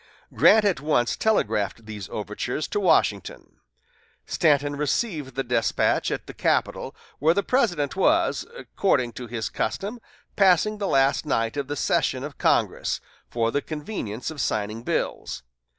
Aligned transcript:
Grant 0.33 0.65
at 0.65 0.79
once 0.81 1.15
telegraphed 1.15 1.85
these 1.85 2.09
overtures 2.09 2.67
to 2.69 2.79
Washington. 2.79 3.57
Stanton 4.25 4.75
received 4.75 5.35
the 5.35 5.43
despatch 5.43 6.09
at 6.09 6.25
the 6.25 6.33
Capitol, 6.33 6.95
where 7.19 7.35
the 7.35 7.43
President 7.43 7.95
was, 7.95 8.43
according 8.57 9.13
to 9.13 9.27
his 9.27 9.47
custom, 9.49 9.99
passing 10.35 10.79
the 10.79 10.87
last 10.87 11.23
night 11.27 11.55
of 11.55 11.67
the 11.67 11.75
session 11.75 12.23
of 12.23 12.39
Congress, 12.39 12.99
for 13.29 13.51
the 13.51 13.61
convenience 13.61 14.31
of 14.31 14.41
signing 14.41 14.81
bills. 14.81 15.43